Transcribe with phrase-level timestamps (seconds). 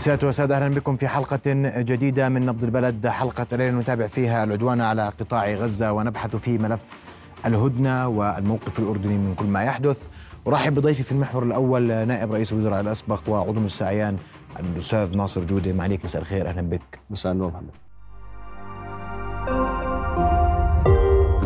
[0.00, 1.40] سادة وسادة أهلا بكم في حلقة
[1.82, 3.06] جديدة من نبض البلد.
[3.06, 6.90] حلقة الليلة نتابع فيها العدوان على قطاع غزة ونبحث في ملف
[7.46, 10.08] الهدنة والموقف الأردني من كل ما يحدث.
[10.46, 14.16] أرحب بضيفي في المحور الأول نائب رئيس الوزراء الأسبق وعضو السعيان
[14.60, 16.98] الأستاذ ناصر جودة معليك مساء الخير أهلا بك.
[17.10, 17.70] مساء النور محمد.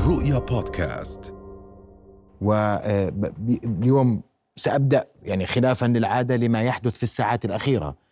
[0.06, 1.34] رؤيا بودكاست.
[2.40, 4.22] واليوم
[4.56, 8.03] سأبدأ يعني خلافا للعادة لما يحدث في الساعات الأخيرة.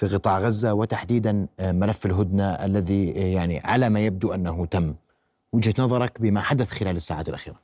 [0.00, 4.94] في قطاع غزة وتحديدا ملف الهدنة الذي يعني على ما يبدو أنه تم.
[5.52, 7.56] وجهة نظرك بما حدث خلال الساعات الأخيرة.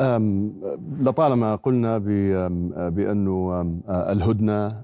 [0.00, 0.52] أم
[1.00, 1.98] لطالما قلنا
[2.88, 4.82] بأنه الهدنة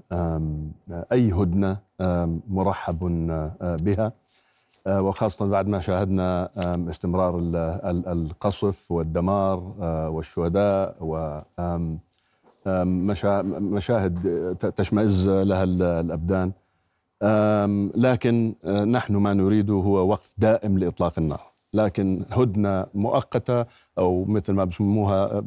[1.11, 1.77] أي هدنة
[2.49, 2.99] مرحب
[3.61, 4.11] بها.
[4.87, 6.49] وخاصة بعد ما شاهدنا
[6.89, 7.39] استمرار
[8.11, 9.59] القصف والدمار
[10.13, 11.41] والشهداء و
[12.65, 16.51] مشاهد تشمئز لها الأبدان.
[17.95, 18.55] لكن
[18.87, 21.41] نحن ما نريده هو وقف دائم لإطلاق النار.
[21.73, 23.65] لكن هدنة مؤقتة
[23.97, 25.43] أو مثل ما بسموها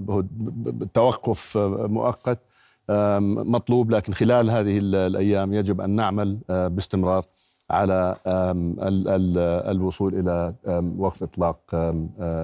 [0.95, 2.39] توقف مؤقت
[3.35, 3.91] مطلوب.
[3.91, 7.25] لكن خلال هذه الأيام يجب أن نعمل باستمرار
[7.71, 8.17] على
[9.71, 10.55] الوصول إلى
[10.99, 11.59] وقف إطلاق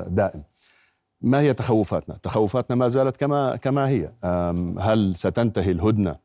[0.09, 0.43] دائم.
[1.21, 4.13] ما هي تخوفاتنا؟ تخوفاتنا ما زالت كما كما هي.
[4.79, 6.17] هل ستنتهي الهدنة؟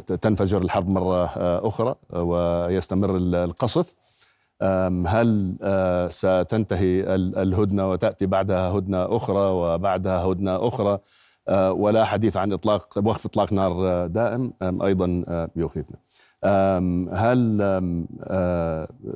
[0.00, 1.24] وتنفجر الحرب مرة
[1.68, 3.94] أخرى ويستمر القصف.
[5.06, 5.56] هل
[6.10, 10.98] ستنتهي الهدنة وتأتي بعدها هدنة أخرى وبعدها هدنة أخرى؟
[11.70, 15.24] ولا حديث عن اطلاق وقف إطلاق نار دائم أيضا
[15.56, 15.96] يخيفنا.
[17.12, 17.58] هل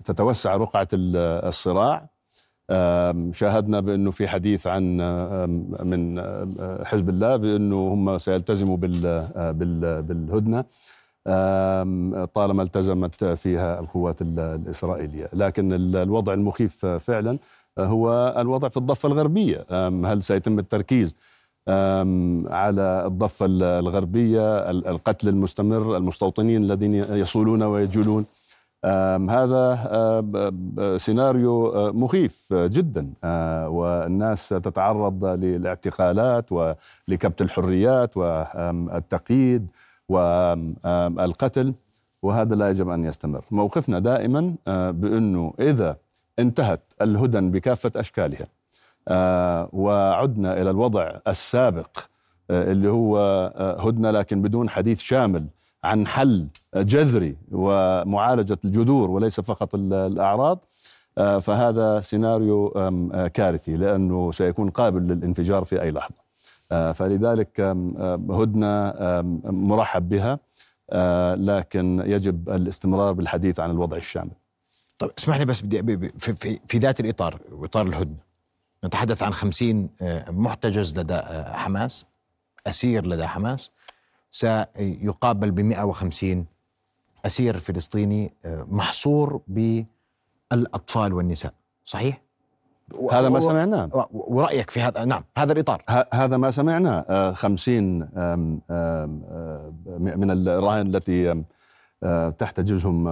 [0.05, 2.16] تتوسع رقعة الصراع؟
[3.33, 4.97] شاهدنا بأنه في حديث عن
[5.83, 6.21] من
[6.85, 8.77] حزب الله بأنه هم سيلتزموا
[10.03, 10.65] بالهدنة.
[12.35, 17.39] طالما التزمت فيها القوات الإسرائيلية، لكن الوضع المخيف فعلا
[17.79, 19.65] هو الوضع في الضفة الغربية،
[20.05, 21.17] هل سيتم التركيز
[22.49, 28.25] على الضفة الغربية القتل المستمر المستوطنين الذين يصولون ويجولون؟
[29.31, 30.25] هذا
[30.97, 33.13] سيناريو مخيف جدا
[33.69, 39.71] والناس تتعرض للاعتقالات ولكبت الحريات والتقييد
[40.09, 41.75] والقتل
[42.23, 43.45] وهذا لا يجب أن يستمر.
[43.51, 44.55] موقفنا دائما
[44.91, 45.97] بأنه إذا
[46.39, 48.47] انتهت الهدن بكافة أشكالها
[49.73, 51.99] وعدنا إلى الوضع السابق
[52.51, 53.19] اللي هو
[53.81, 55.47] هدنة لكن بدون حديث شامل
[55.87, 60.65] عن حل جذري ومعالجة الجذور وليس فقط الأعراض
[61.17, 62.69] فهذا سيناريو
[63.35, 66.27] كارثي لأنه سيكون قابل للانفجار في أي لحظة.
[66.93, 67.61] فلذلك
[68.31, 68.95] هدنة
[69.51, 70.39] مرحب بها
[71.35, 74.31] لكن يجب الاستمرار بالحديث عن الوضع الشامل.
[74.99, 78.27] طيب اسمح لي بس بدي في, في, في ذات الإطار إطار الهدنة.
[78.85, 79.89] نتحدث عن خمسين
[80.29, 82.07] محتجز لدى حماس
[82.67, 83.71] أسير لدى حماس
[84.37, 86.47] سيقابل ب 150
[87.27, 88.33] أسير فلسطيني
[88.69, 91.53] محصور بالأطفال والنساء.
[91.85, 92.23] صحيح؟
[93.13, 94.09] هذا ما سمعناه.
[94.13, 95.85] ورأيك في هذا؟ نعم هذا الإطار.
[96.13, 97.99] هذا ما سمعناه خمسين
[99.97, 101.45] من الرهائن التي
[102.39, 103.09] تحتجزهم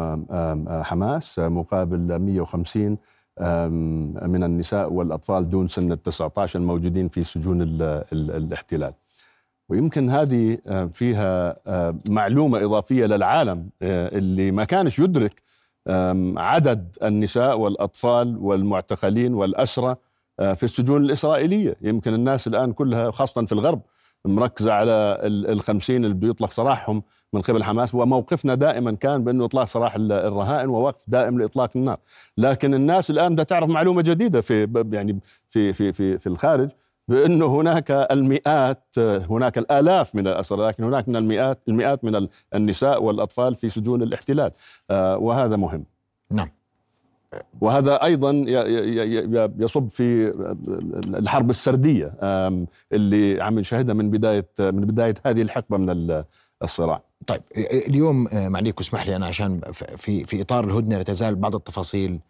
[0.83, 1.39] حماس.
[1.39, 2.99] مقابل 150
[4.33, 7.63] من النساء والأطفال دون سن ال 19 الموجودين في سجون
[8.13, 8.93] الاحتلال.
[9.69, 10.59] ويمكن هذه
[10.93, 11.57] فيها
[12.09, 15.43] معلومة إضافية للعالم اللي ما كانش يدرك
[16.37, 19.97] عدد النساء والأطفال والمعتقلين والأسرى
[20.39, 21.77] في السجون الإسرائيلية.
[21.83, 23.81] يمكن الناس الآن كلها خاصة في الغرب
[24.25, 27.95] مركزة على الخمسين اللي بيطلق سراحهم من قبل حماس.
[27.95, 31.99] وموقفنا دائما كان بأنه إطلاق سراح الرهائن ووقف دائم لإطلاق النار.
[32.39, 36.71] لكن الناس الآن بدها تعرف معلومة جديدة في يعني في في في, في الخارج.
[37.09, 43.55] بانه هناك المئات هناك الآلاف من الاسرى لكن هناك من المئات المئات من النساء والأطفال
[43.55, 44.53] في سجون الاحتلال.
[44.91, 45.85] وهذا مهم.
[46.31, 46.49] نعم.
[47.61, 48.31] وهذا أيضا
[49.59, 50.35] يصب في
[51.07, 52.15] الحرب السردية
[52.93, 56.23] اللي عم نشاهدها من بداية من بداية هذه الحقبة من
[56.63, 57.03] الصراع.
[57.27, 62.21] طيب اليوم معليك اسمح لي أنا عشان في في إطار الهدنة لا تزال بعض التفاصيل.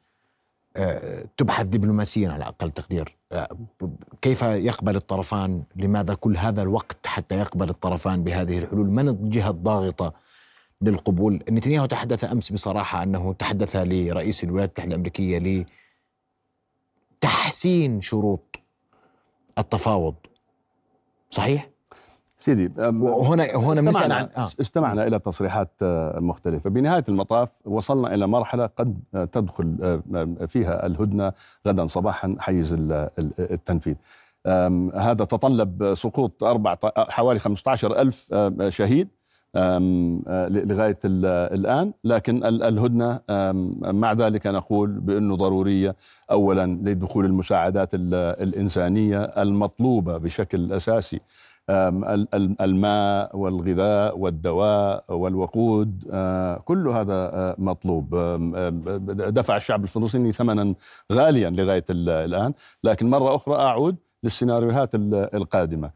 [1.36, 3.16] تبحث دبلوماسيا على أقل تقدير.
[4.22, 10.12] كيف يقبل الطرفان؟ لماذا كل هذا الوقت حتى يقبل الطرفان بهذه الحلول؟ من الجهة الضاغطة
[10.80, 15.64] للقبول؟ نتنياهو تحدث أمس بصراحة أنه تحدث لرئيس الولايات المتحدة الأمريكية
[17.22, 18.60] لتحسين شروط
[19.58, 20.14] التفاوض.
[21.30, 21.73] صحيح؟
[22.38, 24.48] سيدي وهنا هنا استمعنا, عن آه.
[24.60, 26.70] استمعنا إلى تصريحات آه، مختلفة.
[26.70, 29.76] بنهاية المطاف وصلنا إلى مرحلة قد آه، تدخل
[30.14, 31.32] آه، فيها الهدنة
[31.66, 32.76] غدا صباحا حيز
[33.38, 33.94] التنفيذ.
[34.94, 38.34] هذا تطلب سقوط أربع حوالي 15 ألف
[38.68, 39.08] شهيد
[40.50, 41.92] لغاية الآن.
[42.04, 43.20] لكن الهدنة
[43.92, 45.96] مع ذلك نقول بأنه ضرورية
[46.30, 51.20] أولا لدخول المساعدات الإنسانية المطلوبة بشكل أساسي
[51.70, 56.04] الماء والغذاء والدواء والوقود
[56.64, 58.16] كل هذا مطلوب.
[59.10, 60.74] دفع الشعب الفلسطيني ثمنا
[61.12, 62.52] غاليا لغاية الآن.
[62.84, 64.94] لكن مرة أخرى أعود للسيناريوهات
[65.34, 65.90] القادمة.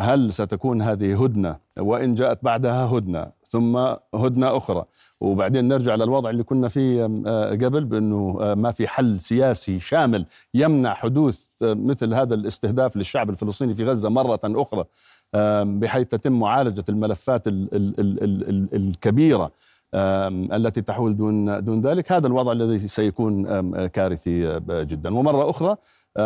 [0.00, 3.39] هل ستكون هذه هدنة؟ وإن جاءت بعدها هدنة.
[3.50, 3.76] ثم
[4.14, 4.84] هدنة أخرى.
[5.20, 7.04] وبعدين نرجع للوضع اللي كنا فيه
[7.50, 13.84] قبل بأنه ما في حل سياسي شامل يمنع حدوث مثل هذا الاستهداف للشعب الفلسطيني في
[13.84, 14.84] غزة مرة أخرى
[15.64, 17.42] بحيث تتم معالجة الملفات
[18.74, 19.50] الكبيرة
[19.94, 22.12] التي تحول دون دون ذلك.
[22.12, 25.14] هذا الوضع الذي سيكون كارثي جدا.
[25.14, 25.78] ومرة أخرى آه،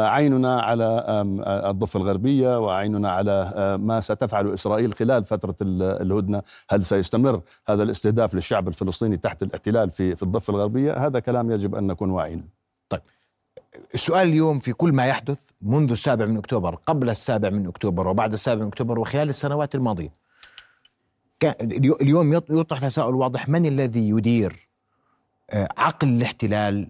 [0.03, 6.43] عيننا على آه، الضفة الغربية وعيننا على آه، ما ستفعل إسرائيل خلال فترة الهدنة.
[6.71, 11.75] هل سيستمر هذا الاستهداف للشعب الفلسطيني تحت الاحتلال في في الضفة الغربية؟ هذا كلام يجب
[11.75, 12.49] أن نكون واعيين.
[12.89, 13.01] طيب.
[13.95, 18.33] السؤال اليوم في كل ما يحدث منذ السابع من أكتوبر قبل السابع من أكتوبر وبعد
[18.33, 20.13] السابع من أكتوبر وخلال السنوات الماضية.
[22.01, 24.69] اليوم يطرح تساؤل واضح من الذي يدير
[25.53, 26.89] عقل الاحتلال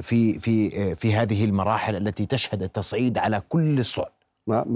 [0.00, 4.12] في في في هذه المراحل التي تشهد التصعيد على كل الصعد.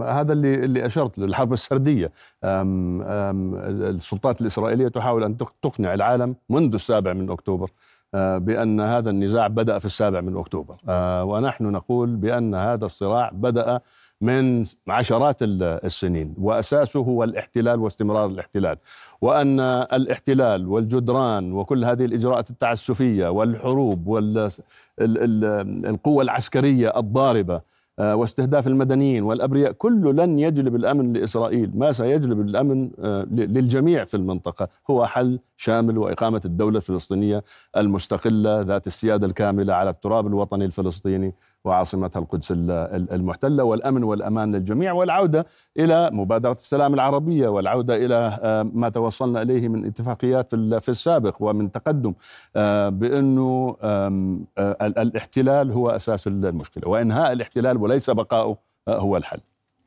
[0.02, 2.12] هذا اللي اللي أشرت له الحرب السردية.
[2.44, 7.70] أم أم السلطات الإسرائيلية تحاول أن تقنع العالم منذ السابع من أكتوبر
[8.14, 10.76] أه، بأن هذا النزاع بدأ في السابع من أكتوبر.
[10.88, 13.80] أه، ونحن نقول بأن هذا الصراع بدأ
[14.20, 16.34] من عشرات السنين.
[16.38, 18.76] وأساسه هو الاحتلال واستمرار الاحتلال.
[19.20, 27.60] وأن الاحتلال والجدران وكل هذه الإجراءات التعسفية والحروب والقوه العسكرية الضاربة
[27.98, 34.16] آه، واستهداف المدنيين والأبرياء كله لن يجلب الأمن لإسرائيل، ما سيجلب الأمن آه، للجميع في
[34.16, 37.44] المنطقة هو حل شامل وإقامة الدولة الفلسطينية
[37.76, 41.34] المستقلة ذات السيادة الكاملة على التراب الوطني الفلسطيني
[41.66, 45.46] وعاصمتها القدس المحتلة والأمن والأمان للجميع والعودة
[45.78, 51.72] إلى مبادرة السلام العربية والعودة إلى آه، ما توصلنا إليه من اتفاقيات في السابق ومن
[51.72, 52.14] تقدم
[52.56, 54.38] آه، بأنه آه،
[54.82, 58.58] الاحتلال هو أساس المشكلة وإنهاء الاحتلال وليس بقاؤه
[58.88, 59.40] هو الحل.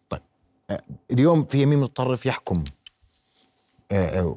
[0.09, 0.21] طيب
[1.11, 2.63] اليوم في يمين متطرف يحكم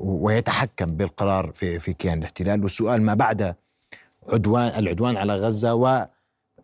[0.01, 3.55] ويتحكم بالقرار في في كيان الاحتلال والسؤال ما بعد
[4.33, 6.07] عدوان العدوان على غزة و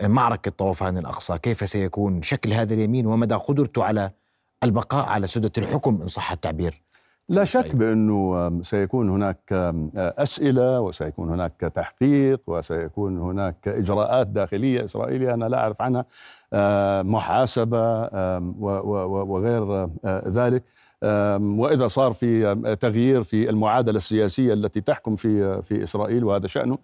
[0.02, 4.10] معركة طوفان الأقصى كيف سيكون شكل هذا اليمين ومدى قدرته على
[4.64, 6.82] البقاء على سدة الحكم إن صح التعبير؟
[7.28, 9.40] لا شك بأنه سيكون هناك
[9.96, 16.04] أسئلة وسيكون هناك تحقيق وسيكون هناك إجراءات داخلية إسرائيلية أنا لا أعرف عنها
[17.02, 18.08] محاسبة
[19.24, 20.62] وغير ذلك.
[21.02, 26.78] وإذا صار في تغيير في المعادلة السياسية التي تحكم في في إسرائيل وهذا شأنه.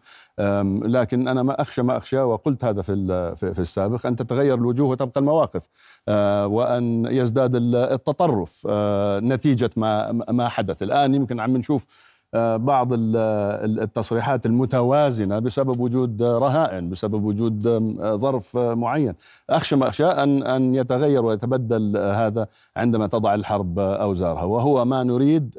[0.85, 5.21] لكن أنا ما أخشى ما أخشى وقلت هذا في في السابق أن تتغير الوجوه وتبقى
[5.21, 5.63] المواقف
[6.09, 10.83] أه، وأن يزداد التطرف أه، نتيجة ما ما حدث.
[10.83, 12.14] الآن يمكن عم نشوف آه،
[12.57, 17.63] بعض التصريحات المتوازنة بسبب وجود رهائن بسبب وجود
[18.03, 19.15] ظرف معين.
[19.51, 24.45] أخشى ما أخشى أن, أن يتغير ويتبدل هذا عندما تضع الحرب أوزارها.
[24.45, 25.57] وهو ما نريد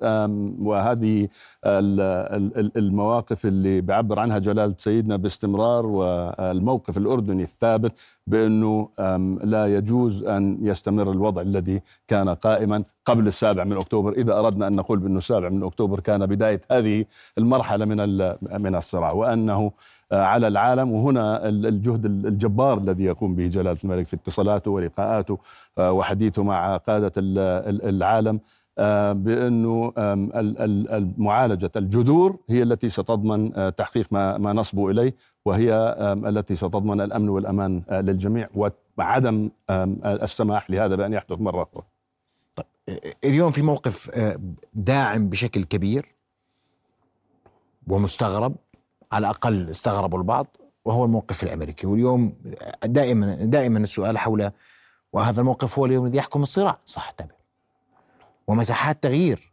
[0.61, 1.27] وهذه
[2.77, 7.91] المواقف اللي بيعبر عنها جلالة سيدنا باستمرار والموقف الأردني الثابت
[8.27, 8.89] بأنه
[9.43, 14.11] لا يجوز أن يستمر الوضع الذي كان قائما قبل السابع من أكتوبر.
[14.11, 17.05] إذا أردنا أن نقول بأنه السابع من أكتوبر كان بداية هذه
[17.37, 17.97] المرحلة من
[18.61, 19.71] من الصراع وأنه
[20.11, 25.37] آه، على العالم وهنا الجهد الجبار الذي يقوم به جلالة الملك في اتصالاته ولقاءاته
[25.77, 28.39] آه، وحديثه مع قادة العالم.
[29.13, 29.93] بأنه
[31.17, 35.15] معالجة الجذور هي التي ستضمن تحقيق ما ما نصبو إليه
[35.45, 35.73] وهي
[36.25, 38.49] التي ستضمن الأمن والأمان للجميع
[38.97, 39.49] وعدم
[40.05, 41.83] السماح لهذا بأن يحدث مرة أخرى.
[42.55, 42.67] طيب
[43.23, 44.19] اليوم في موقف
[44.73, 46.15] داعم بشكل كبير
[47.87, 48.55] ومستغرب
[49.11, 50.47] على الأقل استغربوا البعض
[50.85, 52.33] وهو الموقف الأمريكي واليوم
[52.85, 54.51] دائما دائما السؤال حول
[55.13, 57.11] وهذا الموقف هو اليوم الذي يحكم الصراع صح
[58.47, 59.51] ومساحات تغيير.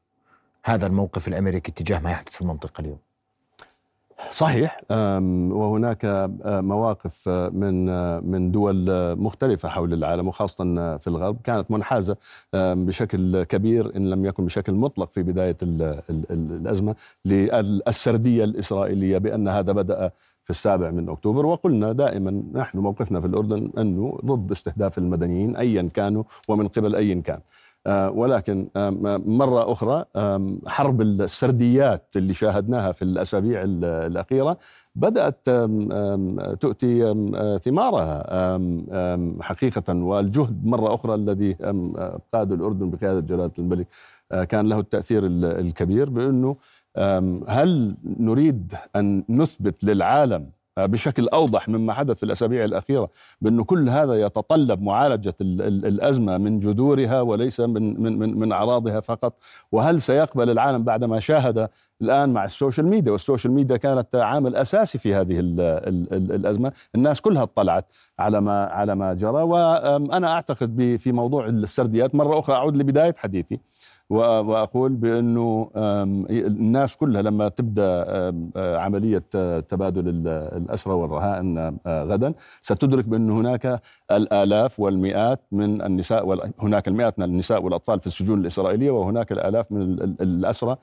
[0.65, 2.99] هذا الموقف الأمريكي تجاه ما يحدث في المنطقة اليوم.
[4.31, 7.87] صحيح وهناك مواقف من
[8.31, 10.65] من دول مختلفة حول العالم وخاصة
[10.97, 12.17] في الغرب كانت منحازة
[12.55, 15.57] بشكل كبير إن لم يكن بشكل مطلق في بداية
[16.31, 16.95] الأزمة
[17.25, 20.11] للسردية الإسرائيلية بأن هذا بدأ
[20.45, 21.47] في السابع من أكتوبر.
[21.47, 27.21] وقلنا دائما نحن موقفنا في الأردن أنه ضد استهداف المدنيين أيا كانوا ومن قبل أي
[27.21, 27.41] كان.
[27.89, 28.69] ولكن
[29.27, 30.05] مرة أخرى
[30.67, 34.59] حرب السرديات اللي شاهدناها في الأسابيع الأخيرة
[34.95, 35.51] بدأت
[36.61, 37.15] تؤتي
[37.65, 38.59] ثمارها
[39.41, 39.95] حقيقة.
[39.95, 41.53] والجهد مرة أخرى الذي
[42.33, 43.87] قاد الأردن بقيادة جلالة الملك
[44.33, 46.57] آه، كان له التأثير الكبير بأنه
[47.49, 53.09] هل نريد أن نثبت للعالم آه، بشكل أوضح مما حدث في الأسابيع الأخيرة
[53.41, 59.35] بانه كل هذا يتطلب معالجة الأزمة من جذورها وليس من من من, من أعراضها فقط.
[59.73, 61.69] وهل سيقبل العالم بعدما شاهد
[62.02, 66.33] الآن مع ال social media؟ وال social media كانت عامل أساسي في هذه ال ال
[66.33, 66.73] الأزمة.
[66.95, 67.85] الناس كلها اطلعت
[68.19, 69.43] على ما على ما جرى.
[69.43, 73.59] وأنا أعتقد في موضوع السرديات مرة أخرى أعود لبداية حديثي.
[74.12, 75.71] وأقول بأنه
[76.31, 78.04] الناس كلها لما تبدأ
[78.57, 79.25] عملية
[79.61, 87.62] تبادل الاسرى والرهائن غدا ستدرك بأن هناك الآلاف والمئات من النساء هناك المئات من النساء
[87.62, 89.83] والأطفال في السجون الإسرائيلية وهناك الآلاف من
[90.21, 90.76] الاسرى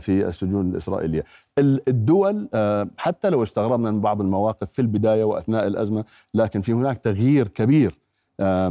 [0.00, 1.24] في السجون الإسرائيلية.
[1.58, 2.48] الدول
[2.96, 6.04] حتى لو استغربنا من بعض المواقف في البداية وأثناء الأزمة
[6.34, 7.98] لكن في هناك تغيير كبير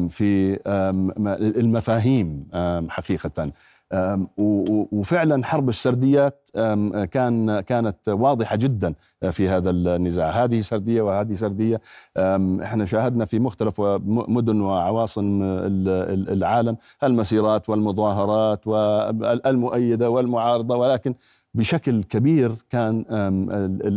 [0.10, 0.60] في
[1.60, 2.48] المفاهيم
[2.90, 3.52] حقيقة
[4.92, 6.50] وفعلا حرب السرديات
[7.12, 8.94] كان كانت واضحة جدا
[9.32, 10.30] في هذا النزاع.
[10.30, 11.82] هذه سردية وهذه سردية
[12.64, 21.14] إحنا شاهدنا في مختلف مدن وعواصم العالم المسيرات والمظاهرات والمؤيده والمعارضة ولكن
[21.54, 23.06] بشكل كبير كان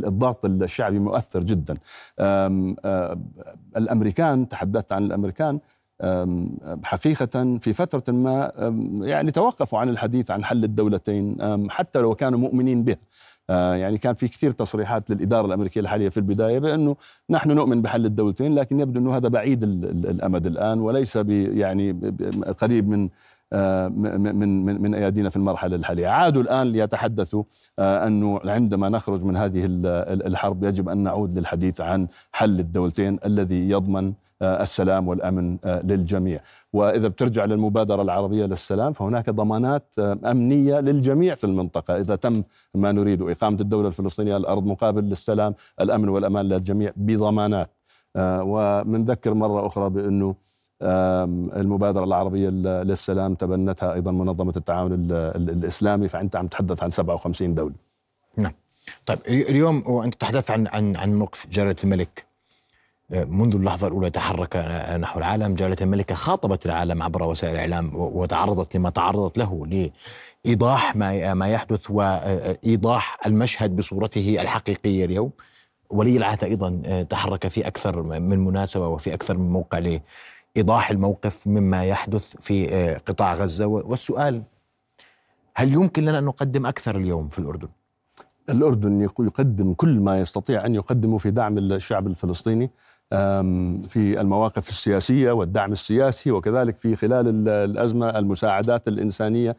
[0.07, 1.77] الضغط الشعبي مؤثر جدا.
[3.77, 5.61] الأمريكان تحدثت عن الأمريكان
[6.83, 8.52] حقيقة في فترة ما
[9.02, 11.37] يعني توقفوا عن الحديث عن حل الدولتين
[11.71, 12.97] حتى لو كانوا مؤمنين به.
[13.50, 16.97] آه، يعني كان في كثير تصريحات للإدارة الأمريكية الحالية في البداية بأنه
[17.30, 21.92] نحن نؤمن بحل الدولتين لكن يبدو أنه هذا بعيد الأمد الآن وليس يعني
[22.59, 23.09] قريب من
[23.52, 27.45] آه، من من من أيادينا في المرحلة الحالية، عادوا الآن ليتحدثوا
[27.78, 33.71] آه، أنه عندما نخرج من هذه الحرب يجب أن نعود للحديث عن حل الدولتين الذي
[33.71, 34.12] يضمن
[34.43, 36.41] السلام والأمن آه، للجميع.
[36.73, 41.97] وإذا بترجع للمبادرة العربية للسلام فهناك ضمانات آه، أمنية للجميع في المنطقة.
[41.97, 42.43] إذا تم
[42.75, 47.71] ما نريد اقامه الدولة الفلسطينية على الأرض مقابل للسلام الأمن والأمان للجميع بضمانات.
[48.19, 50.35] ومنذكر مرة أخرى بأنه
[51.57, 57.75] المبادرة العربية للسلام تبنتها أيضا منظمة التعاون الإسلامي فأنت عم تتحدث عن 57 دولة.
[58.37, 58.53] نعم.
[59.07, 62.30] طيب اليوم وأنت تحدثت عن عن عن موقف جلالة الملك.
[63.12, 64.57] منذ اللحظة الأولى تحرك
[65.00, 69.67] نحو العالم جلالة الملكة خاطبت العالم عبر وسائل الإعلام وتعرضت لما تعرضت له
[70.47, 75.31] لإيضاح ما ما يحدث وإيضاح المشهد بصورته الحقيقية اليوم.
[75.90, 80.00] ولي العهد أيضا تحرك في أكثر من مناسبة وفي أكثر من موقع
[80.57, 82.67] لإيضاح الموقف مما يحدث في
[83.07, 83.67] قطاع غزة.
[83.67, 84.43] والسؤال
[85.55, 87.69] هل يمكن لنا أن نقدم أكثر اليوم في الأردن؟
[88.50, 92.71] الأردن يقدم كل ما يستطيع أن يقدمه في دعم الشعب الفلسطيني.
[93.88, 99.57] في المواقف السياسية والدعم السياسي وكذلك في خلال الأزمة المساعدات الإنسانية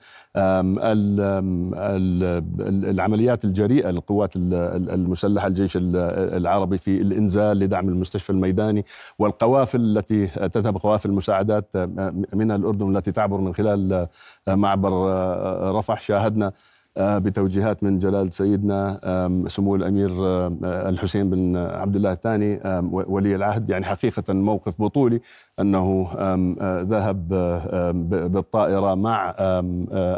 [2.89, 8.85] العمليات الجريئة للقوات المسلحة الجيش العربي في الإنزال لدعم المستشفى الميداني
[9.19, 11.77] والقوافل التي تذهب قوافل مساعدات
[12.33, 14.07] من الأردن التي تعبر من خلال
[14.47, 14.91] معبر
[15.77, 16.01] رفح.
[16.01, 16.53] شاهدنا آه،
[16.97, 18.99] بتوجيهات من جلالة سيدنا
[19.47, 20.11] سمو الأمير
[20.63, 22.59] الحسين بن عبد الله الثاني
[22.91, 23.69] ولي العهد.
[23.69, 25.21] يعني حقيقة موقف بطولي
[25.59, 27.27] أنه آه، ذهب
[28.31, 29.35] بالطائرة مع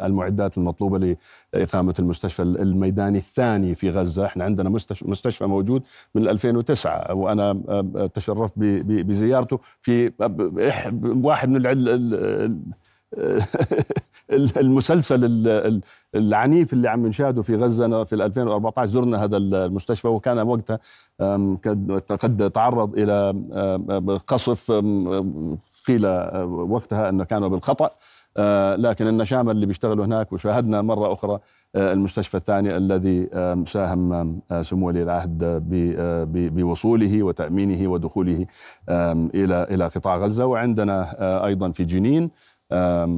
[0.05, 1.17] المعدات المطلوبة
[1.53, 4.25] لإقامة المستشفى الميداني الثاني في غزة.
[4.25, 4.69] إحنا عندنا
[5.05, 5.83] مستشفى موجود
[6.15, 7.53] من 2009 وأنا
[8.13, 10.11] تشرفت بزيارته في
[11.23, 11.65] واحد من
[14.57, 15.19] المسلسل
[16.15, 20.79] العنيف اللي عم نشاهده في غزة في 2014 زرنا هذا المستشفى وكان وقتها
[22.15, 23.33] قد تعرض إلى
[24.27, 24.71] قصف
[25.87, 26.07] قيل
[26.45, 27.89] وقتها أنه كانوا بالخطأ.
[28.37, 31.39] آه، لكن النشامة اللي بيشتغلوا هناك وشاهدنا مرة أخرى
[31.75, 33.29] آه، المستشفى الثاني الذي
[33.67, 35.63] ساهم سمو ولي العهد
[36.53, 38.45] بوصوله وتأمينه ودخوله
[38.89, 40.45] إلى إلى قطاع غزة.
[40.45, 42.29] وعندنا آه، أيضا في جنين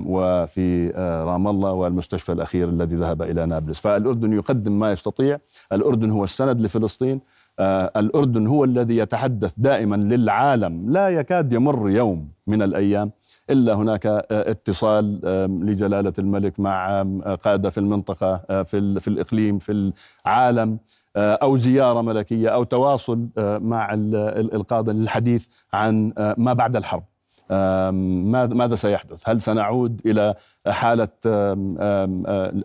[0.06, 3.80] وفي آه، رام الله والمستشفى الأخير الذي ذهب إلى نابلس.
[3.80, 5.38] فالأردن يقدم ما يستطيع.
[5.74, 7.22] الأردن هو السند لفلسطين.
[7.60, 10.92] آه، الأردن هو الذي يتحدث دائما للعالم.
[10.92, 13.12] لا يكاد يمر يوم من الأيام
[13.50, 15.20] إلا هناك آه، اتصال
[15.66, 17.04] لجلالة الملك مع
[17.44, 19.92] قادة في المنطقة في, في الإقليم في
[20.26, 20.80] العالم
[21.18, 23.28] أو زيارة ملكية أو تواصل
[23.62, 27.04] مع القادة للحديث عن ما بعد الحرب.
[27.52, 30.36] ماذا سيحدث؟ هل سنعود إلى
[30.68, 31.08] حالة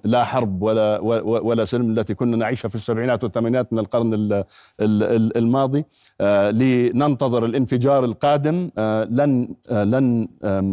[0.05, 4.45] لا حرب ولا ولا سلم التي كنا نعيشها في السبعينات والثمانينات من القرن
[4.81, 5.85] الماضي.
[6.51, 8.71] لننتظر الانفجار القادم.
[9.11, 10.29] لن لن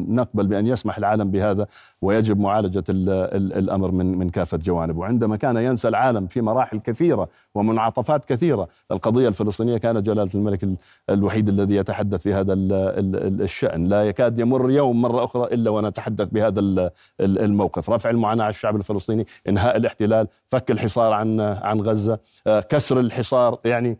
[0.10, 1.68] نقبل بأن يسمح العالم بهذا
[2.02, 5.00] ويجب معالجة الأمر من من كافة جوانبه.
[5.00, 10.68] وعندما كان ينسى العالم في مراحل كثيرة ومنعطفات كثيرة القضية الفلسطينية كان جلالة الملك
[11.10, 13.88] الوحيد الذي يتحدث في هذا الشأن.
[13.88, 19.26] لا يكاد يمر يوم مرة أخرى إلا ونتحدث بهذا الموقف رفع المعاناة على الشعب الفلسطيني
[19.50, 23.98] إنهاء الاحتلال فك الحصار عن عن غزة آه، كسر الحصار يعني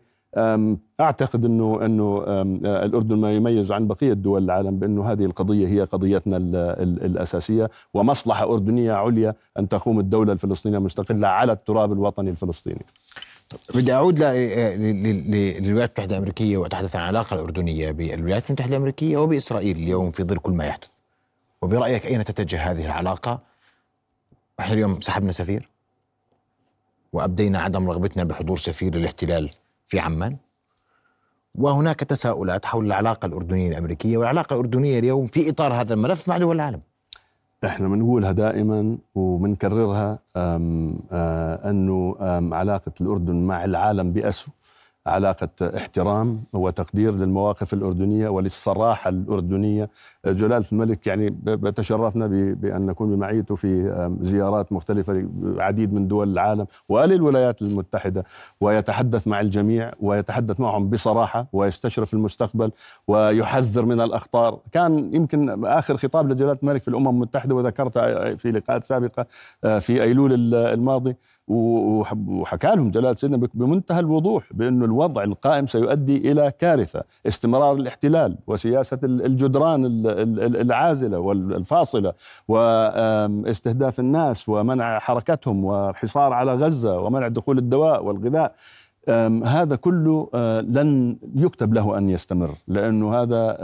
[1.00, 2.24] أعتقد إنه إنه
[2.64, 8.92] الأردن ما يميز عن بقية دول العالم بأنه هذه القضية هي قضيتنا الأساسية ومصلحة أردنية
[8.92, 12.86] عليا أن تقوم الدولة الفلسطينية مستقله على التراب الوطني الفلسطيني.
[13.74, 20.22] بدي أعود للولايات المتحدة الأمريكية وأتحدث عن العلاقة الأردنية بالولايات المتحدة الأمريكية وبإسرائيل اليوم في
[20.22, 20.88] ظل كل ما يحدث.
[21.62, 23.40] وبرأيك أين تتجه هذه العلاقة؟
[24.60, 25.68] إحنا اليوم سحبنا سفير
[27.12, 29.50] وأبدينا عدم رغبتنا بحضور سفير الاحتلال
[29.86, 30.36] في عمان
[31.54, 36.56] وهناك تساؤلات حول العلاقة الأردنية الأمريكية والعلاقة الأردنية اليوم في إطار هذا الملف مع دول
[36.56, 36.80] العالم
[37.64, 40.18] إحنا بنقولها دائما وبنكررها
[41.70, 42.16] أنه
[42.56, 44.52] علاقة الأردن مع العالم باسره
[45.08, 49.90] علاقة احترام وتقدير للمواقف الأردنية وللصراحة الأردنية.
[50.26, 53.68] جلالة الملك يعني بتشرفنا بأن نكون بمعيته في
[54.20, 58.24] زيارات مختلفة عديد من دول العالم وللولايات المتحدة
[58.60, 62.70] ويتحدث مع الجميع ويتحدث معهم بصراحة ويستشرف المستقبل
[63.08, 64.58] ويحذر من الأخطار.
[64.72, 67.98] كان يمكن آخر خطاب لجلالة الملك في الأمم المتحدة وذكرت
[68.38, 69.26] في لقاءات سابقة
[69.64, 71.16] آه، في أيلول الماضي.
[71.48, 78.98] وحكى لهم جلال سيدنا بمنتهى الوضوح بأنه الوضع القائم سيؤدي إلى كارثة استمرار الاحتلال وسياسة
[79.04, 80.02] الجدران
[80.38, 82.12] العازلة والفاصلة
[82.48, 88.54] واستهداف الناس ومنع حركتهم وحصار على غزة ومنع دخول الدواء والغذاء.
[89.44, 93.56] هذا كله آه، لن يكتب له أن يستمر لأنه هذا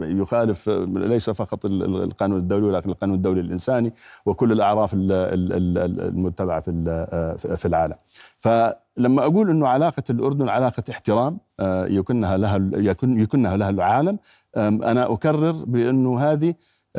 [0.00, 3.92] يخالف ليس فقط القانون الدولي ولكن القانون الدولي الإنساني
[4.26, 7.94] وكل الأعراف المتبعة في في العالم.
[8.38, 14.18] فلما أقول إنه علاقة الأردن علاقة احترام آه، يكنها لها يكن يكنها لها العالم
[14.56, 16.54] أنا أكرر بأنه هذه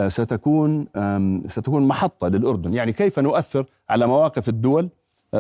[0.08, 0.88] ستكون
[1.48, 4.90] ستكون محطة للأردن، يعني كيف نؤثر على مواقف الدول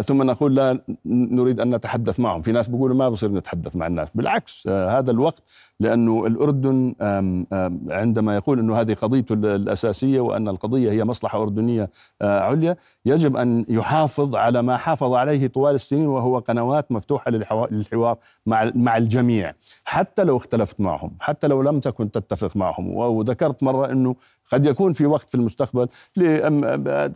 [0.01, 4.09] ثم نقول لا نريد أن نتحدث معهم، في ناس بيقولوا ما بصير نتحدث مع الناس،
[4.15, 5.43] بالعكس آه، هذا الوقت
[5.79, 6.95] لأنه الأردن
[7.89, 11.89] عندما يقول إنه هذه قضيته الأساسية وأن القضية هي مصلحة أردنية
[12.21, 12.75] آه، عليا،
[13.05, 18.97] يجب أن يحافظ على ما حافظ عليه طوال السنين وهو قنوات مفتوحة للحوار مع مع
[18.97, 19.53] الجميع،
[19.85, 24.15] حتى لو اختلفت معهم، حتى لو لم تكن تتفق معهم، وذكرت مرة إنه
[24.51, 25.87] قد يكون في وقت في المستقبل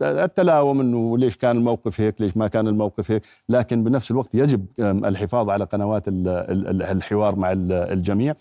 [0.02, 4.66] التلاوم إنه ليش كان الموقف هيك ليش ما كان الموقف هيك؟ لكن بنفس الوقت يجب
[4.80, 8.34] الحفاظ على قنوات الحوار مع الجميع.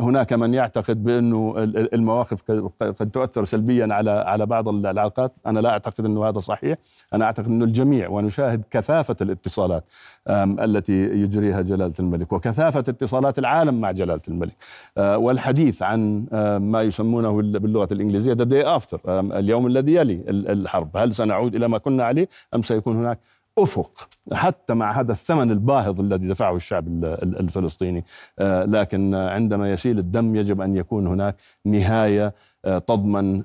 [0.00, 1.54] هناك من يعتقد بأنه
[1.92, 2.42] المواقف
[2.80, 5.32] قد تؤثر سلبيا على على بعض العلاقات.
[5.46, 6.78] أنا لا أعتقد إنه هذا صحيح.
[7.14, 9.84] أنا أعتقد إنه الجميع ونشاهد كثافة الاتصالات
[10.28, 14.54] التي يجريها جلالة الملك وكثافة اتصالات العالم مع جلالة الملك.
[14.98, 16.26] أه، والحديث عن
[16.62, 19.00] ما يسمونه باللغة الانجليزيه the day after
[19.38, 20.96] اليوم الذي يلي الحرب.
[20.96, 23.18] هل سنعود إلى ما كنا عليه أم سيكون هناك
[23.58, 28.04] أفق حتى مع هذا الثمن الباهظ الذي دفعه الشعب الفلسطيني؟
[28.38, 33.42] أه، لكن عندما يسيل الدم يجب أن يكون هناك نهاية أه، تضمن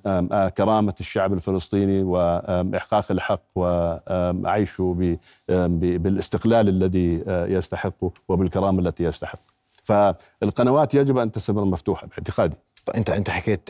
[0.57, 5.17] كرامة الشعب الفلسطيني واحقاق الحق وعيشه
[5.47, 9.39] بالاستقلال الذي يستحقه وبالكرامة التي يستحق.
[9.83, 12.55] فالقنوات يجب أن تستمر مفتوحة باعتقادي.
[12.95, 13.69] أنت أنت حكيت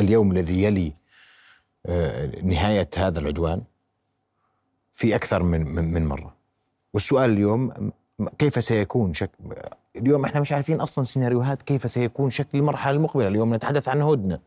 [0.00, 0.92] اليوم الذي يلي
[1.86, 3.62] آه، نهاية هذا العدوان
[4.92, 6.34] في أكثر من من مرة.
[6.94, 7.92] والسؤال اليوم
[8.38, 9.44] كيف سيكون شكل
[9.96, 13.28] اليوم إحنا مش عارفين أصلا سيناريوهات كيف سيكون شكل المرحلة المقبلة.
[13.28, 14.38] اليوم نتحدث عن هدنه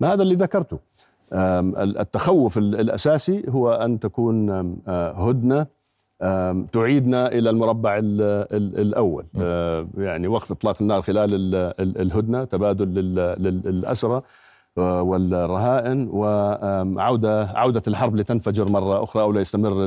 [0.00, 0.78] ما هذا اللي ذكرته.
[1.32, 4.50] التخوف الأساسي هو أن تكون
[4.88, 5.66] آه، هدنه
[6.72, 8.00] تعيدنا إلى المربع
[8.52, 9.24] الأول.
[9.98, 11.28] يعني وقف إطلاق النار خلال
[11.80, 12.88] الهدنة تبادل
[13.38, 14.22] للاسرى
[14.76, 19.84] والرهائن وعودة عودة الحرب لتنفجر مرة أخرى أو ليستمر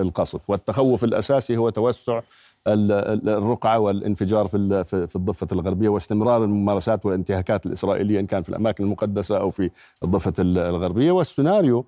[0.00, 0.50] القصف.
[0.50, 2.20] والتخوف الأساسي هو توسع
[2.66, 9.38] الرقعة والانفجار في في الضفة الغربية واستمرار الممارسات والانتهاكات الإسرائيلية إن كان في الأماكن المقدسة
[9.38, 9.70] أو في
[10.04, 11.12] الضفة الغربية.
[11.12, 11.86] والسيناريو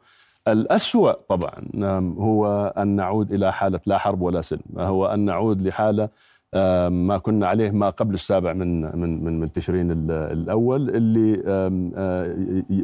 [0.48, 1.68] الأسوأ طبعا.
[2.18, 6.08] هو أن نعود إلى حالة لا حرب ولا سلم هو أن نعود لحالة
[6.88, 11.42] ما كنا عليه ما قبل السابع من من من, من تشرين الأول اللي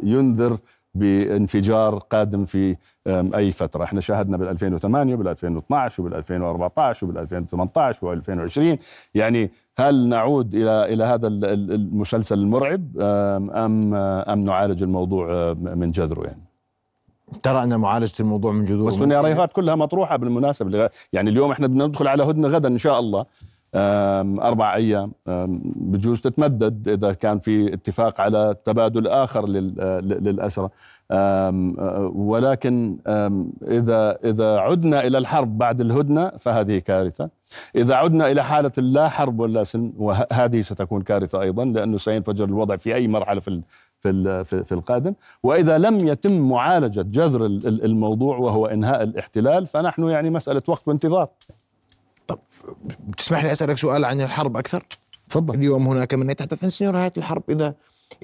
[0.03, 0.57] ينذر
[0.95, 2.75] بانفجار قادم في
[3.07, 8.77] أي فترة، إحنا شاهدنا بال 2008 وبال 2012 وبال 2014 وبال 2018 وبال 2020
[9.15, 13.51] يعني هل نعود إلى إلى هذا المسلسل المرعب آم
[14.29, 16.50] أم نعالج الموضوع من جذره يعني؟
[17.43, 20.89] ترى أن معالجة الموضوع من جذوره والسيناريوهات كلها مطروحة بالمناسبة.
[21.13, 23.25] يعني اليوم إحنا بدنا ندخل على هدنة غدا إن شاء الله.
[24.41, 25.11] أربع أيام.
[25.75, 30.69] بجوز تتمدد إذا كان في اتفاق على تبادل آخر للأسرى
[32.15, 32.97] ولكن
[33.67, 37.29] إذا إذا عدنا إلى الحرب بعد الهدنة فهذه كارثة.
[37.75, 42.75] إذا عدنا إلى حالة لا حرب ولا سلم وهذه ستكون كارثة أيضا لأنه سينفجر الوضع
[42.75, 43.61] في أي مرحلة في
[44.01, 45.13] في في القادم.
[45.43, 51.27] وإذا لم يتم معالجة جذر الموضوع وهو إنهاء الاحتلال فنحن يعني مسألة وقت وانتظار.
[52.27, 52.39] طب
[53.07, 54.85] بتسمح لي أسألك سؤال عن الحرب أكثر؟
[55.29, 55.55] تفضل.
[55.55, 57.43] اليوم هناك من يتحدث عن سيناريو نهايه الحرب.
[57.49, 57.73] إذا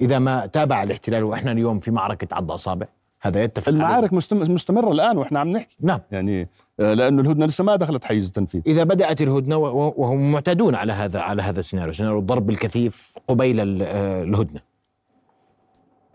[0.00, 2.86] إذا ما تابع الاحتلال وإحنا اليوم في معركة عض اصابع
[3.20, 5.76] هذا يتفق المعارك مستمرة الآن وإحنا عم نحكي.
[5.80, 6.00] نعم.
[6.10, 6.48] يعني
[6.80, 11.20] آه، لأنه الهدنة لسه ما دخلت حيز التنفيذ إذا بدأت الهدنة وهم معتادون على هذا
[11.20, 14.60] على هذا السيناريو سيناريو الضرب الكثيف قبيل آه، الهدنة.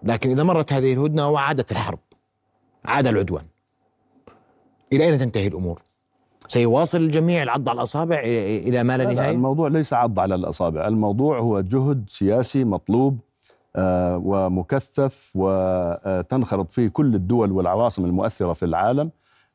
[0.04, 2.00] لكن إذا مرت هذه الهدنة وعادت الحرب
[2.86, 3.44] عاد العدوان.
[4.94, 5.82] إلى أين تنتهي الأمور؟
[6.48, 10.88] سيواصل الجميع العض على الأصابع إلى ما لا نهاية؟ الموضوع ليس عض على الأصابع.
[10.88, 13.20] الموضوع هو جهد سياسي مطلوب
[13.76, 19.12] آه، ومكثف وتنخرط فيه كل الدول والعواصم المؤثرة في العالم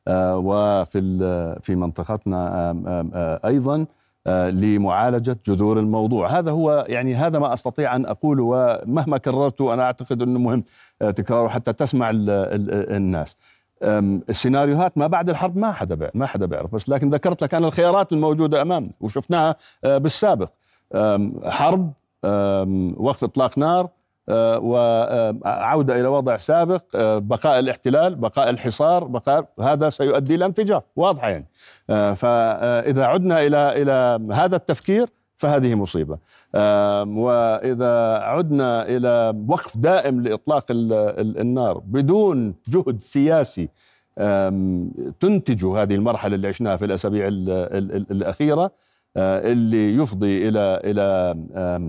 [0.07, 3.85] آه، وفي في منطقتنا أيضا.
[4.27, 6.39] آه، لمعالجة جذور الموضوع.
[6.39, 10.63] هذا هو يعني هذا ما أستطيع أن أقوله ومهما كررته أنا أعتقد أنه مهم
[10.99, 13.37] تكراره حتى تسمع الناس.
[14.29, 18.13] السيناريوهات ما بعد الحرب ما حدا ما حدا بيعرف بس لكن ذكرت لك أنا الخيارات
[18.13, 20.49] الموجودة أمامنا وشفناها آه، بالسابق.
[21.45, 21.93] حرب
[22.97, 23.89] وقف إطلاق نار آه،
[24.29, 31.29] وعوده إلى وضع سابق آه، بقاء الاحتلال بقاء الحصار بقاء هذا سيؤدي إلى انفجار واضحه
[31.29, 31.47] يعني.
[32.15, 36.17] فإذا عدنا إلى إلى هذا التفكير فهذه مصيبة.
[37.05, 43.69] وإذا عدنا إلى وقف دائم لإطلاق النار بدون جهد سياسي
[45.19, 47.27] تنتج هذه المرحلة اللي عشناها في الأسابيع
[48.11, 48.71] الأخيرة آه،
[49.17, 51.35] اللي يفضي إلى إلى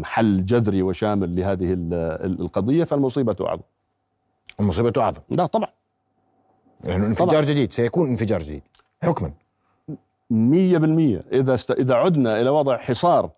[0.05, 1.77] حل جذري وشامل لهذه
[2.25, 3.63] القضية فالمصيبة أعظم.
[4.61, 5.21] المصيبة أعظم.
[5.31, 5.69] لا طبعا.
[6.85, 7.41] يعني انفجار طبعا.
[7.43, 8.63] جديد سيكون انفجار جديد
[9.03, 9.33] حكما.
[10.31, 10.35] 100%
[11.33, 11.71] إذا است...
[11.71, 13.31] إذا عدنا إلى وضع حصار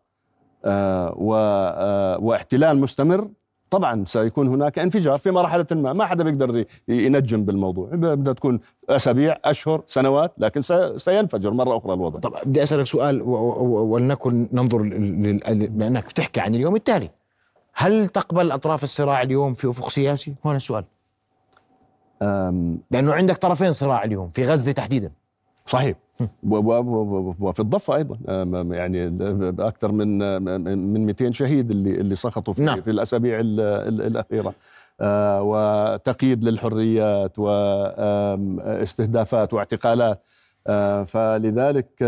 [0.64, 3.28] آه، آه، واحتلال مستمر
[3.72, 5.92] طبعا سيكون هناك انفجار في مرحلة ما.
[5.92, 7.88] ما حدا بيقدر ينجم بالموضوع.
[7.92, 10.62] بدها تكون أسابيع أشهر سنوات لكن
[10.96, 12.20] سينفجر مرة أخرى الوضع.
[12.20, 17.10] طب بدي أسألك سؤال ولنكن ننظر لانك بتحكي عن اليوم التالي.
[17.74, 20.84] هل تقبل أطراف الصراع اليوم في أفق سياسي؟ هون السؤال.
[22.90, 25.10] لأنه عندك طرفين صراع اليوم في غزة تحديدا.
[25.66, 25.96] صحيح.
[27.40, 28.18] وفي الضفة أيضا
[28.74, 29.06] يعني
[29.58, 30.18] أكثر من
[30.92, 32.82] من 200 شهيد اللي اللي سقطوا في, نعم.
[32.82, 34.54] في الأسابيع الأخيرة.
[35.00, 40.22] آه، وتقييد للحريات واستهدافات واعتقالات.
[40.66, 42.02] آه، فلذلك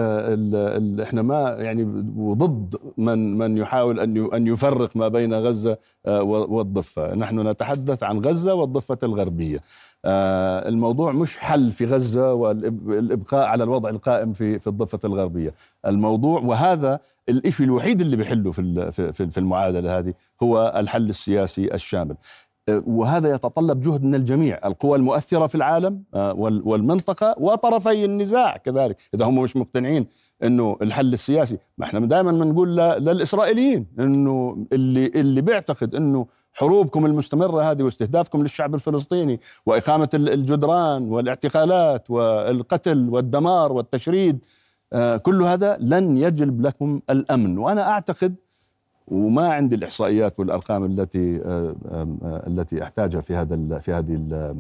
[1.03, 1.85] إحنا ما يعني
[2.19, 8.19] ضد من من يحاول أن أن يفرق ما بين غزة آه، والضفة، نحن نتحدث عن
[8.19, 9.59] غزة والضفة الغربية.
[10.05, 15.55] آه، الموضوع مش حل في غزة والإبقاء على الوضع القائم في في الضفة الغربية.
[15.87, 22.17] الموضوع وهذا الإشي الوحيد اللي بيحله في في المعادلة هذه هو الحل السياسي الشامل.
[22.69, 24.59] آه، وهذا يتطلب جهد من الجميع.
[24.65, 26.33] القوى المؤثرة في العالم آه،
[26.65, 28.97] والمنطقة وطرفي النزاع كذلك.
[29.15, 30.07] إذا هم مش مقتنعين
[30.43, 37.71] إنه الحل السياسي ما إحنا دائما بنقول للإسرائيليين إنه اللي اللي بيعتقد إنه حروبكم المستمرة
[37.71, 44.45] هذه واستهدافكم للشعب الفلسطيني وإقامة الجدران والاعتقالات والقتل والدمار والتشريد
[44.93, 47.59] آه، كل هذا لن يجلب لكم الأمن.
[47.59, 48.35] وأنا أعتقد
[49.09, 54.55] وما عندي الإحصائيات والأرقام التي آه، آه، التي أحتاجها في هذا في هذه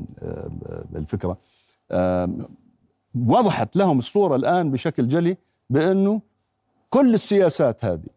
[0.96, 1.38] الفكرة
[3.26, 5.36] وضحت لهم الصورة الآن بشكل جلي
[5.70, 6.20] بأنه
[6.90, 8.08] كل السياسات هذه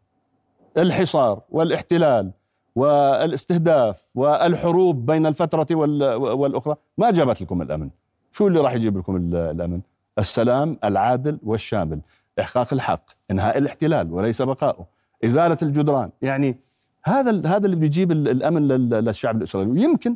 [0.78, 2.32] الحصار والاحتلال
[2.78, 5.76] والاستهداف والحروب بين الفترة
[6.16, 6.76] والأخرى.
[6.98, 7.90] ما جابت لكم الأمن.
[8.32, 9.82] شو اللي راح يجيب لكم الأمن؟
[10.20, 12.00] السلام العادل والشامل.
[12.40, 14.86] إحقاق الحق إنهاء الاحتلال وليس بقاؤه.
[15.26, 16.10] إزالة الجدران.
[16.22, 16.58] يعني
[17.04, 19.72] هذا هذا اللي بيجيب الأمن للشعب الإسرائيلي.
[19.72, 20.16] ويمكن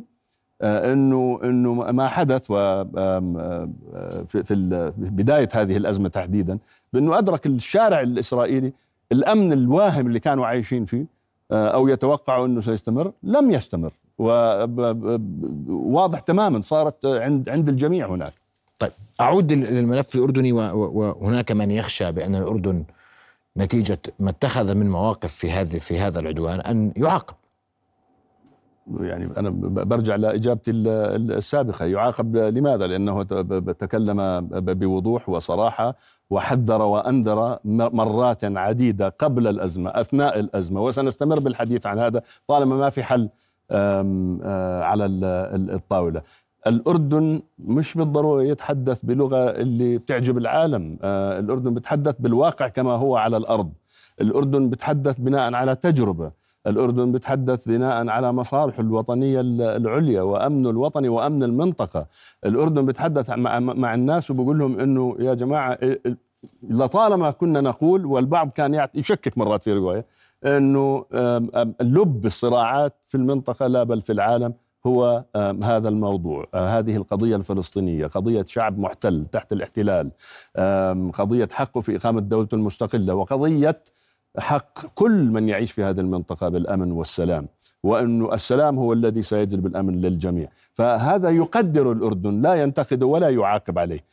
[0.62, 3.72] آه، إنه إنه ما حدث و آه،
[4.26, 6.58] في بداية هذه الأزمة تحديدا
[6.92, 8.72] بأنه أدرك الشارع الإسرائيلي
[9.12, 13.92] الأمن الواهم اللي كانوا عايشين فيه أو يتوقعوا أنه سيستمر لم يستمر.
[15.68, 18.32] وواضح تماما صارت عند عند الجميع هناك.
[18.78, 22.84] طيب أعود للملف الأردني وهناك من يخشى بأن الأردن
[23.56, 27.34] نتيجة ما اتخذ من مواقف في هذه في هذا العدوان أن يعاقب.
[29.00, 29.50] يعني أنا
[29.84, 31.84] برجع لإجابتي السابقة.
[31.84, 33.22] يعاقب لماذا؟ لأنه
[33.72, 35.96] تكلم بوضوح وصراحة
[36.30, 40.82] وحذر وانذر مرات عديدة قبل الأزمة أثناء الأزمة.
[40.82, 43.28] وسنستمر بالحديث عن هذا طالما ما في حل
[44.82, 45.04] على
[45.74, 46.22] الطاولة.
[46.66, 50.98] الأردن مش بالضرورة يتحدث بلغة اللي بتعجب العالم.
[51.02, 53.72] الأردن بتحدث بالواقع كما هو على الأرض.
[54.20, 56.41] الأردن بتحدث بناء على تجربة.
[56.66, 62.06] الأردن بتحدث بناء على مصالحه الوطنية العليا وأمنه الوطني وأمن المنطقة.
[62.46, 65.78] الأردن بتحدث مع, مع الناس وبقول لهم أنه يا جماعة
[66.62, 70.04] لطالما كنا نقول والبعض كان يشكك مرات في رواية
[70.44, 71.04] أنه
[71.80, 74.54] لب الصراعات في المنطقة لا بل في العالم
[74.86, 75.24] هو
[75.64, 76.46] هذا الموضوع.
[76.54, 80.10] هذه القضية الفلسطينية قضية شعب محتل تحت الاحتلال
[81.12, 83.82] قضية حقه في إقامة دولته المستقلة وقضية
[84.38, 87.48] حق كل من يعيش في هذه المنطقة بالأمن والسلام
[87.82, 90.48] وأن السلام هو الذي سيجلب الأمن للجميع.
[90.72, 94.04] فهذا يقدر الأردن لا ينتقد ولا يعاقب عليه.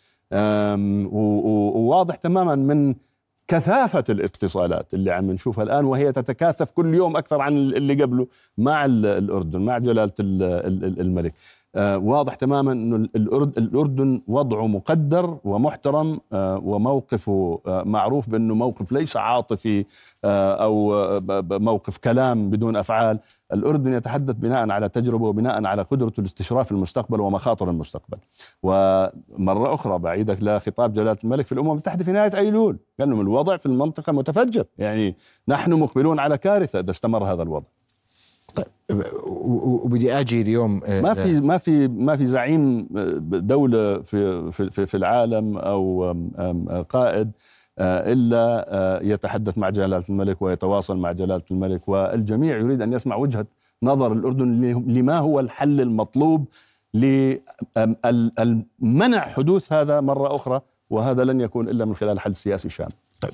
[1.11, 2.95] وواضح تماما من
[3.47, 8.27] كثافة الاتصالات اللي عم نشوفها الآن وهي تتكاثف كل يوم أكثر عن اللي قبله
[8.57, 11.33] مع الأردن مع جلالة الملك.
[11.75, 12.95] واضح تماما إنه
[13.57, 19.85] الأردن وضعه مقدر ومحترم آه، وموقفه آه، معروف بأنه موقف ليس عاطفي
[20.25, 20.93] أو
[21.41, 23.19] موقف كلام بدون أفعال.
[23.53, 28.17] الأردن يتحدث بناء على تجربة وبناء على قدرته لاستشراف المستقبل ومخاطر المستقبل.
[28.63, 32.77] ومرة أخرى بعيدك لخطاب جلالة الملك في الأمم المتحدة في نهاية أيلول.
[32.99, 34.65] قال لهم الوضع في المنطقة متفجر.
[34.77, 35.15] يعني
[35.47, 37.78] نحن مقبلون على كارثة إذا استمر هذا الوضع.
[38.55, 44.51] طيب وبدي أجي اليوم آه، ما في ما في ما في زعيم آه، دولة في
[44.51, 46.13] في في العالم أو
[46.89, 47.31] قائد
[47.79, 53.45] آه، إلا يتحدث مع جلالة الملك ويتواصل مع جلالة الملك والجميع يريد أن يسمع وجهة
[53.83, 56.45] نظر الأردن لما هو الحل المطلوب
[58.81, 62.91] لمنع حدوث هذا مرة أخرى وهذا لن يكون إلا من خلال حل سياسي شامل.
[63.21, 63.31] طيب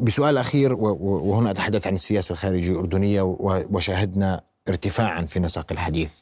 [0.00, 3.22] بسؤال أخير وهنا أتحدث عن السياسة الخارجية الأردنية
[3.70, 6.20] وشاهدنا ارتفاعا في نسق الحديث.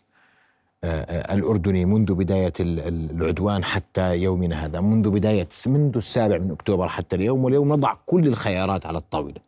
[0.85, 6.88] آه، آه، الأردني منذ بداية العدوان حتى يومنا هذا منذ بداية منذ السابع من أكتوبر
[6.88, 9.40] حتى اليوم واليوم نضع كل الخيارات على الطاولة.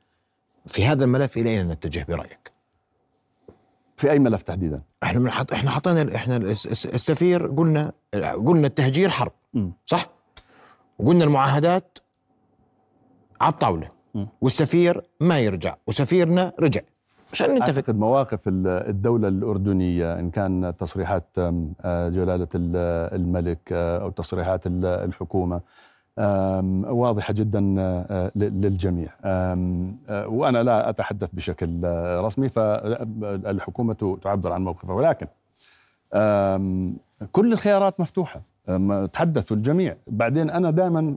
[0.67, 2.53] في هذا الملف إلى أين نتجه برأيك؟
[3.97, 9.33] في أي ملف تحديدا؟ إحنا بنحط إحنا حطينا إحنا السفير قلنا قلنا التهجير حرب.
[9.85, 10.11] صح؟
[10.99, 11.99] وقلنا المعاهدات
[13.41, 13.89] على الطاولة.
[14.41, 16.81] والسفير ما يرجع وسفيرنا رجع.
[17.33, 17.75] عشان نتفق.
[17.75, 25.61] أعتقد مواقف الدولة الأردنية إن كان تصريحات آه، جلالة الملك آه، أو تصريحات الحكومة
[26.89, 29.09] واضحة جدا آه، للجميع.
[30.11, 31.81] وأنا لا أتحدث بشكل
[32.25, 34.95] رسمي فالحكومة تعبر عن موقفها.
[34.95, 35.27] ولكن
[37.33, 38.41] كل الخيارات مفتوحة.
[39.13, 39.97] تحدثوا الجميع.
[40.07, 41.17] بعدين أنا دائما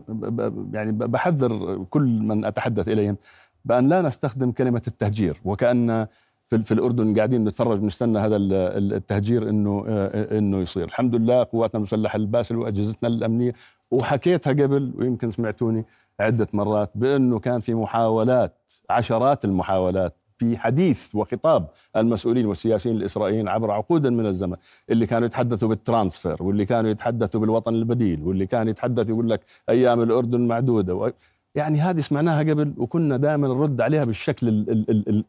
[0.74, 3.18] يعني بحذر كل من أتحدث إليهم.
[3.66, 5.42] بأن لا نستخدم كلمة التهجير.
[5.46, 6.08] وكأن
[6.48, 10.84] في, في الأردن قاعدين نتفرج بنستنى هذا التهجير إنه آه، إنه يصير.
[10.84, 13.54] الحمد لله قواتنا المسلحة الباسل وأجهزتنا الأمنية.
[13.92, 15.86] وحكيتها قبل ويمكن سمعتوني
[16.20, 23.72] عدة مرات بأنه كان في محاولات عشرات المحاولات في حديث وخطاب المسؤولين والسياسيين الإسرائيليين عبر
[23.72, 24.56] عقود من الزمن
[24.90, 30.02] اللي كانوا يتحدثوا بالترانسفير واللي كانوا يتحدثوا بالوطن البديل واللي كان يتحدث يقول لك أيام
[30.02, 31.14] الأردن معدودة.
[31.56, 34.48] يعني هذه سمعناها قبل وكنا دائما نرد عليها بالشكل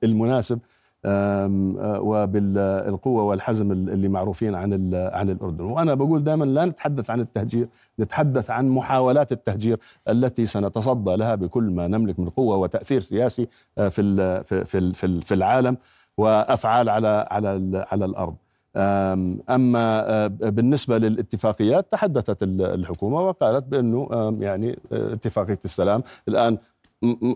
[0.05, 0.59] المناسب
[1.05, 5.65] آه، وبالقوة والحزم اللي معروفين عن عن الأردن.
[5.65, 7.69] وأنا بقول دائما لا نتحدث عن التهجير
[8.01, 13.89] نتحدث عن محاولات التهجير التي سنتصدى لها بكل ما نملك من قوة وتأثير سياسي آه،
[13.89, 15.77] في في في العالم
[16.19, 18.35] وأفعال على على على الأرض.
[18.77, 24.09] أما آه، بالنسبة للاتفاقيات تحدثت الحكومة وقالت بأنه
[24.41, 26.59] يعني آه، اتفاقية السلام الآن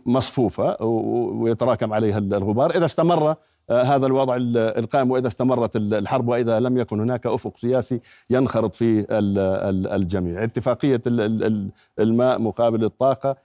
[0.06, 2.76] مصفوفة ويتراكم عليها الغبار.
[2.76, 3.34] إذا استمر
[3.70, 10.44] هذا الوضع القائم وإذا استمرت الحرب وإذا لم يكن هناك أفق سياسي ينخرط فيه الجميع.
[10.44, 11.02] اتفاقية
[11.98, 13.36] الماء مقابل الطاقة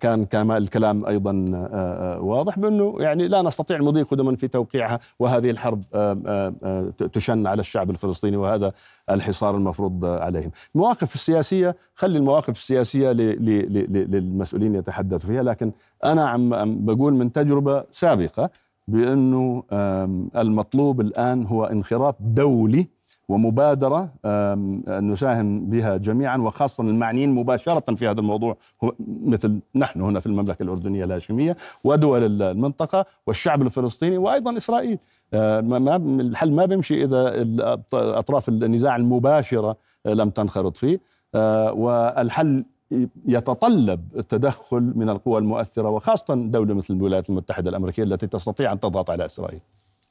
[0.00, 1.32] كان كما الكلام أيضا
[2.20, 5.80] واضح بأنه يعني لا نستطيع المضي قدما في توقيعها وهذه الحرب
[7.12, 8.72] تشن على الشعب الفلسطيني وهذا
[9.10, 10.50] الحصار المفروض عليهم.
[10.74, 15.72] المواقف السياسية خلي المواقف السياسية للمسؤولين يتحدثوا فيها لكن
[16.04, 18.50] أنا عم بقول من تجربة سابقة
[18.88, 19.62] بأنه
[20.36, 22.88] المطلوب الآن هو انخراط دولي
[23.32, 24.08] ومبادرة
[24.88, 28.56] نساهم بها جميعا وخاصة المعنيين مباشرة في هذا الموضوع
[29.24, 34.98] مثل نحن هنا في المملكة الأردنية الهاشمية ودول المنطقة والشعب الفلسطيني وأيضا إسرائيل.
[35.32, 37.48] ما الحل ما بيمشي إذا
[37.92, 41.00] أطراف النزاع المباشرة لم تنخرط فيه.
[41.72, 42.64] والحل
[43.26, 49.10] يتطلب التدخل من القوى المؤثرة وخاصة دولة مثل الولايات المتحدة الأمريكية التي تستطيع أن تضغط
[49.10, 49.60] على إسرائيل.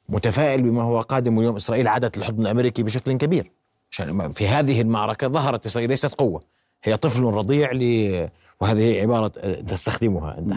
[0.08, 1.56] متفائل بما هو قادم اليوم.
[1.56, 3.50] إسرائيل عادت الحضن الامريكي بشكل كبير.
[3.90, 6.40] عشان في هذه المعركة ظهرت إسرائيل ليست قوة.
[6.84, 7.70] هي طفل رضيع
[8.60, 9.28] وهذه عبارة
[9.60, 10.54] تستخدمها أنت.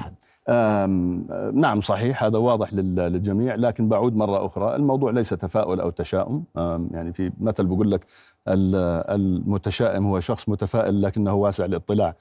[1.53, 1.81] نعم.
[1.81, 2.23] صحيح.
[2.23, 3.55] هذا واضح للجميع.
[3.55, 6.43] لكن بعود مرة أخرى الموضوع ليس تفاؤل أو تشاؤم.
[6.91, 8.05] يعني في مثل بقول لك
[8.47, 12.15] المتشائم هو شخص متفائل لكنه واسع الاطلاع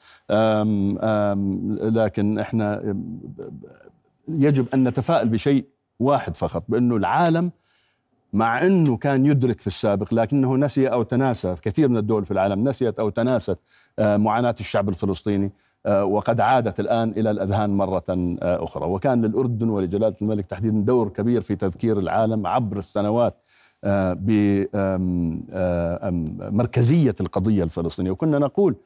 [1.89, 2.97] لكن إحنا
[4.29, 5.65] يجب أن نتفائل بشيء
[6.01, 7.51] واحد فقط بأنه العالم
[8.35, 12.69] مع أنه كان يدرك في السابق لكنه نسي أو تناسى كثير من الدول في العالم
[12.69, 13.59] نسيت أو تناست
[13.99, 15.53] آه، معاناة الشعب الفلسطيني
[15.87, 18.87] آه، وقد عادت الآن إلى الأذهان مرة آه، أخرى.
[18.87, 23.37] وكان للأردن ولجلالة الملك تحديدا دور كبير في تذكير العالم عبر السنوات
[26.55, 28.11] بمركزية القضية الفلسطينية.
[28.11, 28.77] وكنا نقول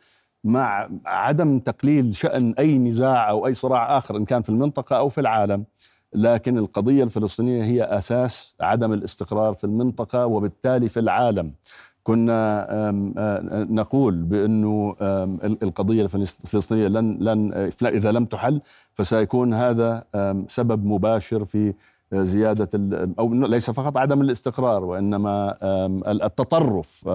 [0.45, 5.09] مع عدم تقليل شأن أي نزاع أو أي صراع آخر إن كان في المنطقة أو
[5.09, 5.65] في العالم
[6.15, 11.53] لكن القضية الفلسطينية هي أساس عدم الاستقرار في المنطقة وبالتالي في العالم.
[12.03, 12.67] كنا
[13.71, 14.97] نقول بأنه
[15.63, 18.61] القضية الفلسطينية لن لن إذا لم تحل
[18.95, 20.05] فسيكون هذا
[20.49, 21.75] سبب مباشر في
[22.13, 22.69] زيادة
[23.19, 25.57] أو ليس فقط عدم الاستقرار وإنما
[26.09, 27.07] التطرف.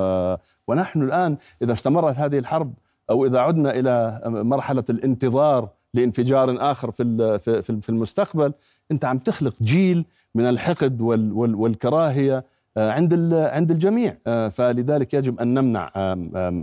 [0.68, 2.74] ونحن الآن إذا استمرت هذه الحرب
[3.10, 7.40] أو إذا عدنا إلى مرحلة الانتظار لانفجار آخر في
[7.82, 8.54] في المستقبل
[8.92, 12.46] انت عم تخلق جيل من الحقد والكراهية
[12.78, 14.18] آه، عند عند الجميع.
[14.28, 15.92] آه، فلذلك يجب أن نمنع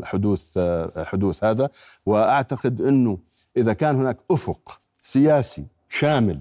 [0.04, 1.70] حدوث آه، حدوث هذا.
[2.06, 3.18] وأعتقد إنه
[3.56, 6.40] إذا كان هناك أفق سياسي شامل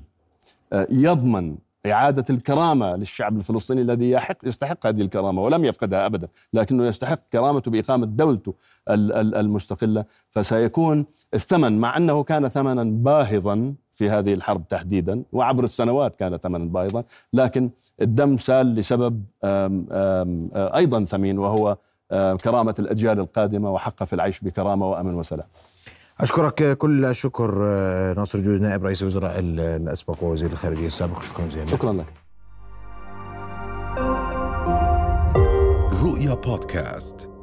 [0.89, 7.19] يضمن إعادة الكرامة للشعب الفلسطيني الذي يحق يستحق هذه الكرامة ولم يفقدها أبدا لكنه يستحق
[7.33, 8.53] كرامته بإقامة دولته
[8.89, 16.37] المستقلة فسيكون الثمن مع أنه كان ثمنا باهظا في هذه الحرب تحديدا وعبر السنوات كان
[16.37, 17.69] ثمنا باهظا لكن
[18.01, 19.85] الدم سال لسبب آم
[20.55, 21.77] أيضا ثمين وهو
[22.43, 25.47] كرامة الأجيال القادمة وحقه في العيش بكرامة وأمن وسلام.
[26.19, 31.21] أشكرك كل الشكر آه، ناصر جود نائب رئيس الوزراء الأسبق ووزير الخارجية السابق.
[31.21, 32.13] شكرا جزيلا شكرا لك.
[36.03, 37.38] رؤيا بودكاست.